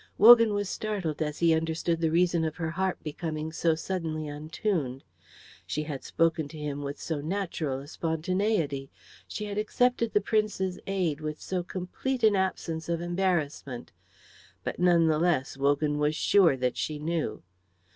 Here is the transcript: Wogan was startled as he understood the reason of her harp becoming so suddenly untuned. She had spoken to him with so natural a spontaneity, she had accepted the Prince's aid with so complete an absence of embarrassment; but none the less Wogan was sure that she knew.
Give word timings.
Wogan 0.17 0.55
was 0.55 0.67
startled 0.67 1.21
as 1.21 1.37
he 1.37 1.53
understood 1.53 2.01
the 2.01 2.09
reason 2.09 2.43
of 2.43 2.55
her 2.55 2.71
harp 2.71 3.03
becoming 3.03 3.51
so 3.53 3.75
suddenly 3.75 4.27
untuned. 4.27 5.03
She 5.67 5.83
had 5.83 6.03
spoken 6.03 6.47
to 6.47 6.57
him 6.57 6.81
with 6.81 6.99
so 6.99 7.21
natural 7.21 7.81
a 7.81 7.87
spontaneity, 7.87 8.89
she 9.27 9.45
had 9.45 9.59
accepted 9.59 10.13
the 10.13 10.19
Prince's 10.19 10.79
aid 10.87 11.21
with 11.21 11.39
so 11.39 11.61
complete 11.61 12.23
an 12.23 12.35
absence 12.35 12.89
of 12.89 12.99
embarrassment; 12.99 13.91
but 14.63 14.79
none 14.79 15.05
the 15.05 15.19
less 15.19 15.55
Wogan 15.55 15.99
was 15.99 16.15
sure 16.15 16.57
that 16.57 16.77
she 16.77 16.97
knew. 16.97 17.43